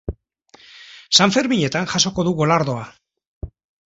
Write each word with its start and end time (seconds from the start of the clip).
Sanferminetan 1.19 1.85
jasoko 1.91 2.25
du 2.29 2.33
golardoa. 2.39 2.87